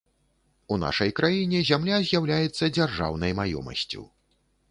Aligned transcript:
У 0.75 0.77
нашай 0.83 1.11
краіне 1.19 1.59
зямля 1.67 1.99
з'яўляецца 2.07 2.71
дзяржаўнай 2.77 3.35
маёмасцю. 3.43 4.01